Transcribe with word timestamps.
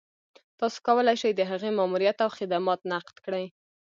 تاسو 0.59 0.77
کولای 0.87 1.15
شئ 1.21 1.31
د 1.35 1.41
هغې 1.51 1.69
ماموريت 1.77 2.17
او 2.25 2.29
خدمات 2.37 2.79
نقد 2.91 3.15
کړئ. 3.25 3.45